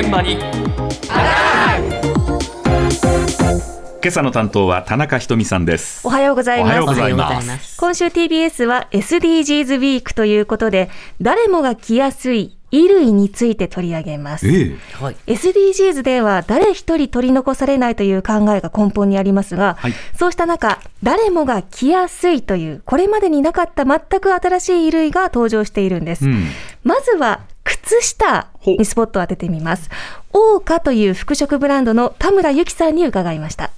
[0.00, 0.38] 現場に。
[4.02, 6.06] 今朝の担当は田中ひとみさんです。
[6.06, 6.70] おはようございます。
[6.70, 7.76] おはようございます。
[7.78, 10.88] 今週 TBS は SDGs ウィークということで
[11.20, 15.16] 誰もが着やすい衣類について取り上げます、えはい。
[15.26, 19.92] SDGs では誰一人取り残されないという考えが根本にありますが、はい。
[20.16, 26.24] そうした中、誰もが着やすいという、これまでになかった全く新しい衣類が登場しているんです。
[26.24, 26.46] うん。
[26.84, 27.40] まずは、
[27.90, 29.90] 靴下にスポットを当ててみます。
[30.32, 33.72] オーカという服飾ブランドの田村由紀さんに伺いました。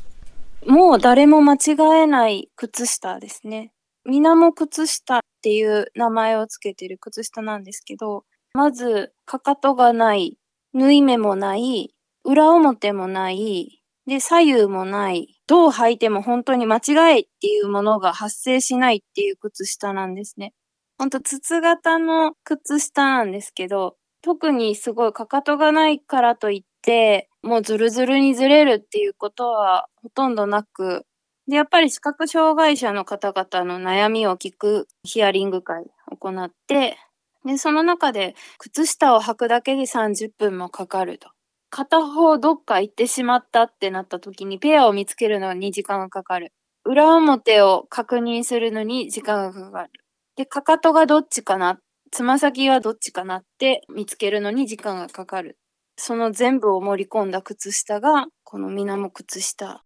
[0.66, 1.58] もう誰も間違
[2.02, 3.72] えない靴下ですね。
[4.04, 10.36] みなも靴下っていう名前をつけてる靴下なんですけど、まず、かかとがない、
[10.74, 20.52] 縫い目もない、裏表もない、で、左右もない、どう履いても本当に間違えっていうものが発生しないっていう靴下なんですね。
[20.98, 31.04] ほんと筒型の靴下なんですけど、特にすごいかかとがないからといって、もうズルズルにずれるっていうことはほとんどなく、
[31.48, 36.96] で、やっぱり視覚障害者の方々の悩みを聞くヒアリング会を行って、
[37.44, 41.28] で、その中で靴下を履くだけで30分もかかると。
[41.70, 46.52] 片方どっか行ってしまったってなった時にペアを見つけるのに時間がかかる。
[46.84, 49.90] 裏表を確認するのに時間がかかる。
[50.36, 51.80] で、かかとがどっちかな、
[52.12, 55.58] つま先はどっちかなって見つけるのに時間がかかる。
[55.96, 59.82] その全部を盛り込んだ靴下が、このみなも靴下。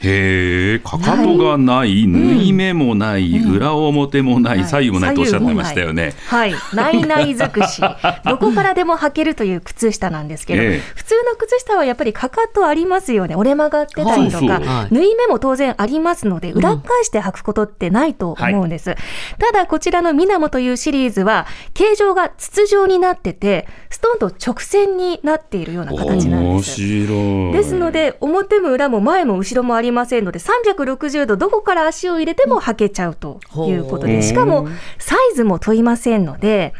[0.00, 6.14] へえかかとがない、縫い目もない、うん裏表もない、はい左右もないとおっしゃってましたよね。
[6.26, 6.54] はい。
[6.74, 7.80] ないない尽くし。
[8.24, 13.34] どこからでも履けるという靴下なんですけど、ええ普通の靴下はやっぱりかかとありますよね。
[13.34, 18.94] 折れ曲がってたりとか、縫い目も当然ありますので、裏返して履くことってないと思うんです。
[19.38, 26.70] ただ、こちらのミナモというシリーズは、形状が筒状になってて、ストーンと直線になっているような形なん面です。
[26.72, 27.52] 白い。
[27.52, 34.68] ですので、表も裏も前も後ろもありませんので、360度どこから足を入れても履けちゃうということで、しかも
[34.98, 36.74] サイズも問いませんので、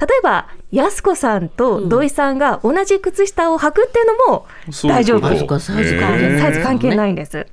[0.00, 4.46] 例えば、安子さんと土井さんが同じ靴下を履くっていうのも
[4.82, 5.28] 大丈夫。
[5.28, 7.46] そういうことあそうかサイズ関係ないへえサイズ関係ないんです。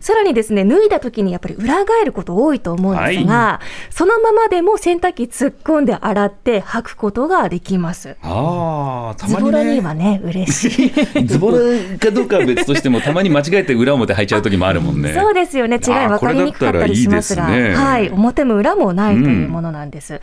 [0.00, 8.16] さらにですね、脱いだ時にやっぱり裏返ること多いと思うんですが、そのままでも洗濯機突っ込んで洗って履くことができます。
[8.22, 9.52] ああ、たズまにね。
[9.52, 10.92] ボラにはね、嬉しい。
[11.26, 11.58] ズボラ
[11.98, 15.14] かどうかは別としても、たまに間違えて裏表履いちゃう時もあるもんね。
[15.14, 15.80] そうですよね。
[15.84, 20.20] 違い分かりにくかったりしますが、ねはい、表も裏もないというものなんです。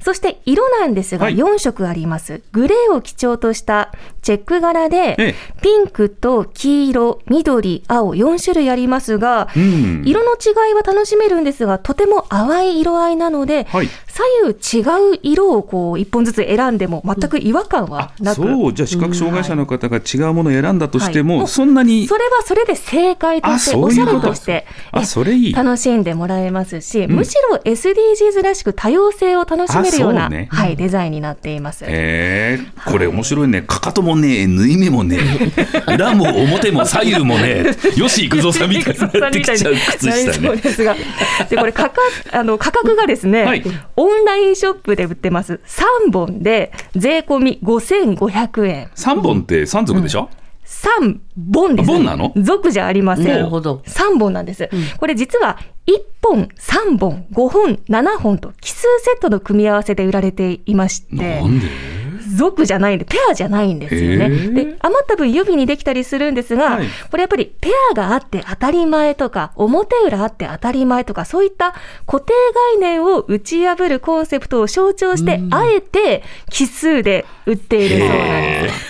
[0.00, 2.42] そして色なんですが、はい4色あります。
[2.52, 3.92] グレーを基調とした
[4.28, 10.02] チェック柄で、ええピンクと黄色、緑、青4種類ありますが、うん。
[10.04, 13.88] 色の違いは楽しめるんですが、とても淡い色合いなので、はい。
[14.18, 25.52] 左右違う色をこう一本ずつ選んでも全く違和感はなく、そう、じゃあ視覚障害者の方が違うものを選んだとしても、はいそんなにそ、れはそれで正解とあして、おしゃれととして、あ、えそれいい。
[25.52, 31.84] 楽しんでもらえますし、んむしろ SDGs らしく多様性を楽しめるようなねはい、デザインになっています。
[31.84, 32.58] へえ、
[32.90, 33.62] これ面白いね。
[33.62, 35.18] かかともねえ、縫い目もね
[35.88, 37.64] え、裏も表も左右もね
[37.96, 40.56] え、よし行くぞさんみたいになってきちゃう靴下ね。
[40.56, 40.96] ですが、
[41.48, 42.00] でこれ価格
[42.32, 43.64] あの価格がですね、はい
[43.96, 45.60] オンラインショップで売ってます。
[45.66, 48.90] 3本で税込み5500円。
[48.94, 50.28] 三本って三足でしょ、
[50.66, 51.18] 3
[51.52, 51.90] 本です。
[51.90, 52.32] あ本なの？
[52.36, 53.26] 族じゃありません。
[53.26, 54.68] なるほど3本なんです。
[54.98, 55.92] これ実は1
[56.22, 61.40] 本、3本、5本、7本と奇数セットの組み合わせで売られていまして。
[61.40, 61.66] なんで？
[62.38, 64.28] 族じゃないんで、ペアじゃないんですよね。
[64.28, 71.74] で、余った分指にできたりするんですが、はいこれやっぱりペアがあって当たり前とか、表裏あって当たり前とか、そういった
[72.06, 72.32] 固定
[72.72, 78.87] 概念を打ち破るコンセプトを象徴して、あえて奇数で売っているそうなんです。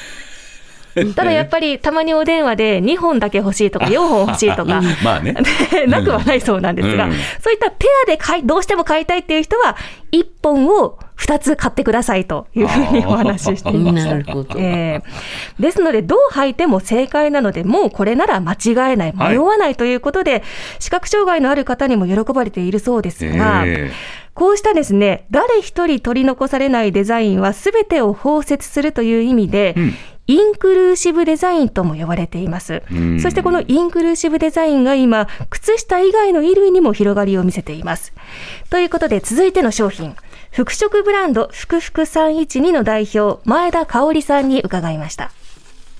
[1.14, 5.34] ただやっぱりたまにお電話で2本だけ欲しいとか 4本欲しいとか、まあね。
[5.70, 7.12] でなくはないそうなんですが、うん。
[7.12, 9.76] そういったペアで買いどうしても買いたいっていう人は、
[10.12, 14.10] 1本を2つ買ってくださいというふうにお話ししていました。
[14.14, 14.58] なるほど。
[14.58, 20.42] えーですので、どう履いても正解なので、もうこれなら間違えない、はい迷わないということで、
[20.78, 23.90] 視覚障害のある方にも喜ばれているそうですが、え。
[24.34, 29.94] こうしたですね、誰一人取り残されないデザインは全てを包摂するという意味で、うん
[30.28, 32.82] インクルーシブデザインとも呼ばれています。
[32.92, 38.12] うんそしてこのインクルーシブデザインが今、靴下以外の衣類にも広がりを見せています。
[38.68, 40.14] ということで続いての商品、
[40.52, 45.30] 服飾ブランド福福312の代表、前田香織さんに伺いました。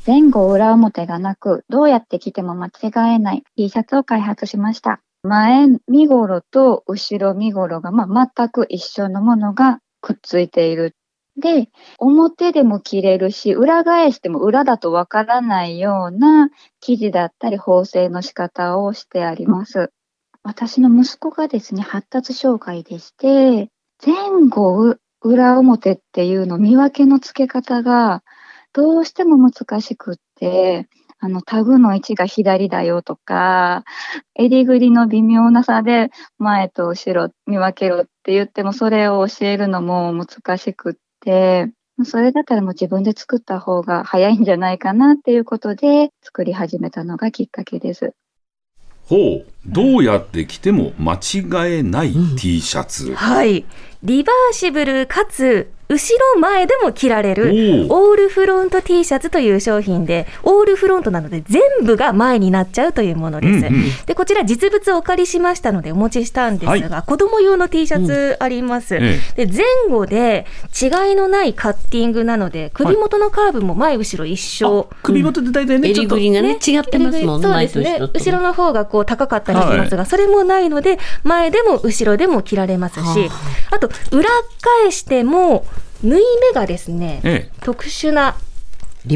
[0.07, 2.71] 前後裏表がなく、どうやって着ても間違
[3.15, 5.01] えない T シャツを開発しました。
[5.23, 10.95] 前身頃と後ろ身頃が、まあ、全く一緒のものがくっついている。
[11.39, 11.69] で、
[11.99, 16.51] 表でも着れるし、裏返しても裏だとわからないような
[16.81, 19.93] 生地だったり縫製の仕方をしてあります。
[20.43, 23.71] 私の息子がですね、発達障害でして、
[24.05, 28.23] 前後、裏表っていうの見分けのつけ方が
[28.73, 30.89] どうしても難しくって、
[31.21, 33.85] あの、タグの位置が左だよとか、
[34.35, 41.71] 襟ぐりの微妙な差で前と後ろ見分けろって言っても、それを教えるのも難しくって、
[42.05, 48.15] それだったらもう自分で作った方が早いんじゃないかなっていうことで作り始めたのがきっかけです。
[49.07, 53.67] ほうどうやって着ても間違えない T シャツ、はい。
[54.03, 63.67] リバーシブルかつ、後ろ前でも着られる、おオールフロント T シャツという商品で、オールフロントなので全部が前になっちゃうというものです。
[63.67, 63.85] うんうん。
[64.05, 68.97] で、こちら実物をお借りしましたのでお持ちしたんですが、子供用の T シャツあります。
[68.97, 70.47] えで、前後で
[70.81, 74.91] 違いのないカッティングなので、首元のカーブも前後ろ一緒。
[75.03, 77.99] 首元で大体ね、ちょ襟っとぐりがね違ってますもんそうですね。
[77.99, 83.31] 後ろの方がこう高かったりしますが、それもないので、前でも後ろでも着られますし、は
[83.71, 83.79] あ。
[83.79, 84.29] と、裏
[84.83, 85.67] 返しても、
[86.03, 86.23] 縫い
[86.53, 87.51] 目がですね、え。
[87.63, 88.37] 特殊な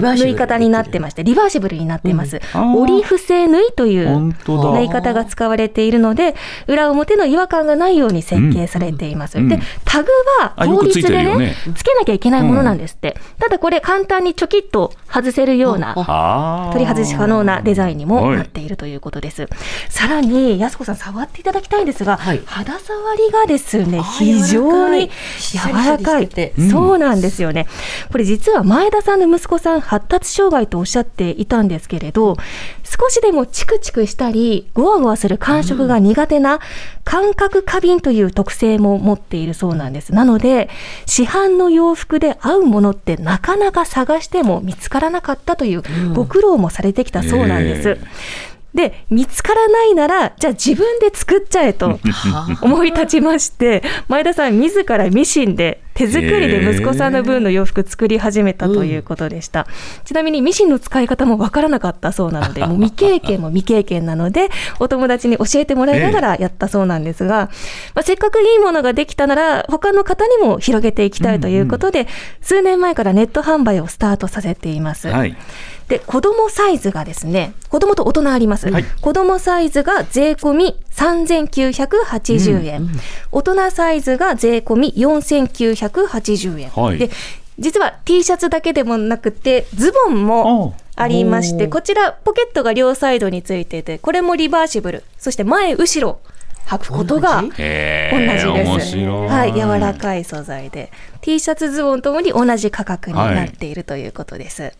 [0.00, 2.40] 縫い方になってまして、リバーシブルになっています。
[2.54, 4.32] あー折り伏せ縫いといえ、う。
[4.46, 6.34] 縫い方が使われているので、
[6.66, 9.38] 裏表の違和感がないように設計されています。
[9.38, 10.08] うんで、タグ
[10.40, 13.16] は法律でねね、つけなきゃいけないものなんですって。
[13.38, 19.48] ただこれ簡単にチョキッと外せるような取り外し可能なデザインにもなっているということです。
[19.88, 26.28] さらに、安子さん触っていただきたいんですが、はい肌触りがですね、非常に柔らかい。
[26.70, 27.66] そうなんですよね。
[28.10, 32.36] これ実は前田さんの息子さん発達障害とおっしゃっていたんですけれど、
[32.84, 36.60] 少しでもチクチクしたり、ゴワゴワする感触が苦手な
[37.04, 40.12] 感覚過敏という特性も持っているそうなんです。
[40.12, 40.68] なので、
[41.06, 45.82] 市販の洋服で合うものってなかなか探しても見つからなかったという
[46.14, 47.90] ご苦労もされてきたそうなんです。
[47.90, 47.98] え
[48.74, 51.98] で、見つからないなら、じゃあ自分で作っちゃえと
[52.62, 59.66] 思い立ちまして、前田さん自らミシンで手作りで息子さんの分の洋服作り始めたということでした。
[60.04, 64.48] ちなみにミシンの使い方もわからなかったそうなので、 もう未経験も未経験なので、
[64.78, 67.50] お友達に教えてもらいながらやったそうなんですが、
[67.94, 72.06] まあ、せっかくいいものができたなら、他の方にも広げていきたいということで、
[72.40, 75.08] 数年前からネット販売をスタートさせています。
[75.08, 75.36] はい。
[75.92, 78.70] で、子供サイズがですね、子供と大人あります。
[78.70, 78.84] はい。
[79.02, 82.88] 子供サイズが税込み3980円、
[83.30, 86.70] 大人サイズが税込み4980円。
[86.70, 86.98] はい。
[86.98, 87.10] で、
[87.58, 96.20] 実は T シャツだけでもなくて、ズボンもありまして、こちらポケットが両サイドについてて、これもリバーシブル、そして前後ろ
[96.76, 98.86] 履くことが同じです。
[98.86, 99.28] 白い。
[99.28, 100.90] はい、柔らかい素材で、
[101.20, 104.72] T シャツ、ズボンともに同じ価格になっているということです。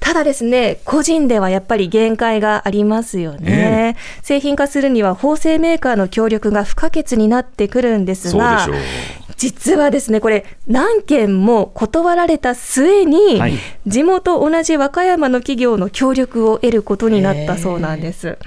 [0.00, 3.96] ただですね、個人ではやっぱり限界がありますよね。
[4.22, 8.76] 製品化するには縫製メーカーの協力が不可欠になってくるんですそうでがしょう。、
[9.36, 13.54] 実はですね、これ何件も断られた末に、はい
[13.86, 18.38] 地元同じ和歌山の企業の協力を得ることになったそうなんです。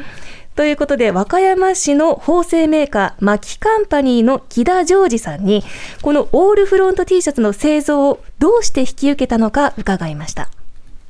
[0.56, 5.64] ということで、和歌山市の縫製メーカー、マキカンパニーの木田ジョージさんに、
[6.02, 10.50] このオールフロント T シャツの製造をどうして引き受けたのか伺いました。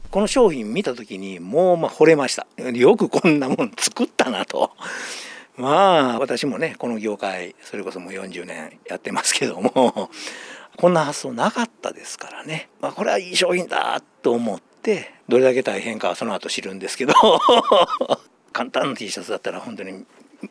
[0.09, 2.47] この商品見た時にもうま惚れました。
[2.71, 4.71] よくこんなもん作ったなと。
[5.57, 10.09] まあ私もねこの業界それこそもう40年やってますけども
[10.75, 17.13] こんな発想なかったですからね、まあ、これはいい商品だと思ってどれだけ大変かはその後知るんですけど。
[18.55, 20.05] 簡単な T シャツだったら本当に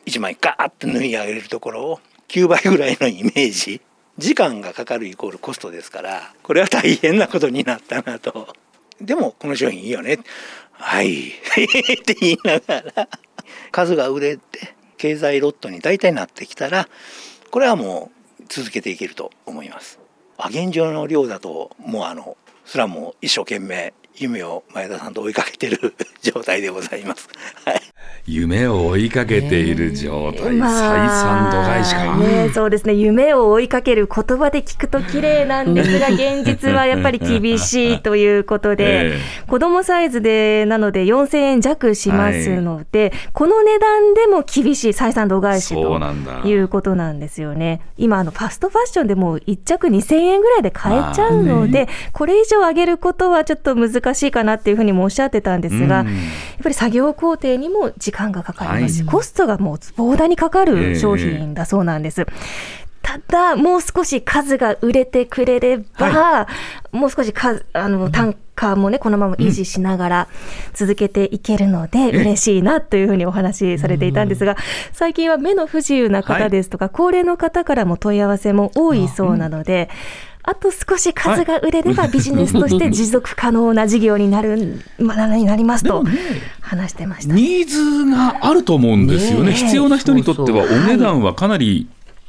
[0.05, 3.81] 1枚ガーッて縫い上げるところを9倍ぐらいのイメージ。
[4.19, 8.55] 時間がかかるイコールコストですからこれは大変なことになったなと。
[9.01, 10.19] でもこの商品いいよね。
[10.73, 11.29] はい。
[11.29, 11.31] っ
[12.05, 13.09] て言いながら
[13.71, 16.87] 数が売れて経済ロットに大体なってきたら
[17.49, 19.99] これはもう続けていけると思います。
[20.49, 27.27] 現状の量だともうあのそれはもう一生懸命夢を前田さんと追いかけてる状態でございます。
[27.65, 27.81] はい。
[28.27, 32.17] 夢を追いかけている状態、採まあ算度外視か。
[32.17, 32.95] ね、そうですね。
[32.95, 45.95] 夢を追いかける言葉で聞くと綺麗なんですが現実はやっぱり厳しいということで、え子供サイズでなので4000円弱しますので、この値段でも厳しい採算度外視と。
[46.45, 47.81] いうことなんですよね。
[47.95, 56.07] 今あのファストファッションでもう1着2000円ぐらいで買えちゃうので、これ以上上げることはちょっと難しいかなっていうふうにもおっしゃってたんですが、うん。
[56.07, 56.15] やっ
[56.63, 59.09] ぱり作業工程にも時間がかかりますし、はい。
[59.09, 60.65] コストがもう膨大にかかええ。
[60.65, 62.25] る商品だそうなんです。
[62.25, 66.47] たただ、もう少し数が売れてくれれば、
[66.91, 70.27] もう少し数、あの、単価もね、このまま維持しながら
[70.73, 74.57] 続けていけるので、嬉しいなというふうにお話しされていたんですが、
[74.91, 79.89] 最近は目の不自由な方ですとか、高齢の方からも問い合わせも多いそうなので、
[80.47, 86.03] あと少し数が売れれば ビジネスとして持続可能な事業になる、まあ、になりますと
[86.61, 87.33] 話してました。
[87.33, 89.53] ニーズがあると思うんですよね。
[89.53, 91.87] 必要な人にとってはお値段はかなり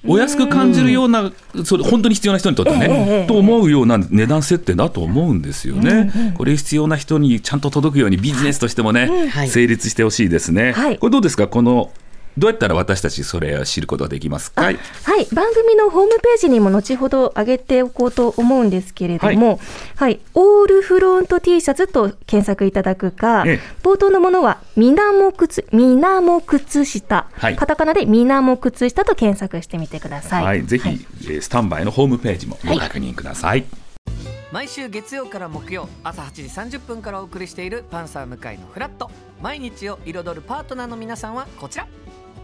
[0.08, 1.32] お安く感じるような、
[1.64, 6.32] それ本当に必要な人にとってはね、ええと思うような値段設定だと思うんですよね。
[6.36, 9.48] これ必要な人にちゃんと届くようにビジネスとしてもね、はい。
[9.48, 10.72] 成立してほしいですね。
[10.72, 10.98] はい。
[10.98, 11.48] これどうですか？
[11.48, 11.90] この
[12.38, 14.62] どうやったら私たちそれを知ることができますか？
[14.62, 19.58] はいはい、番組のホームページにも後ほど上げておこうと思うんですけれども、
[19.96, 23.60] はい、オールフロント T シャツと検索いただくか、ええ。
[23.82, 27.56] 冒頭のものはみなも靴、みなも靴下、はい。
[27.56, 30.44] カタカナでみなも靴下と検索してみてください。
[30.44, 31.06] はい、ぜひ、はい。
[31.24, 33.64] えースタンバイのホームページもご確認ください。
[34.52, 39.10] 毎週月曜から木曜朝8時30分からお送りしている「パンサー向井のフラット」
[39.42, 41.86] 毎日を彩るパートナーの皆さんはこちら